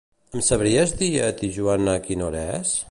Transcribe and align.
Em 0.37 0.41
sabries 0.47 0.95
dir 1.03 1.11
a 1.27 1.29
Tijuana 1.43 1.97
quina 2.09 2.29
hora 2.31 2.45
és? 2.61 2.79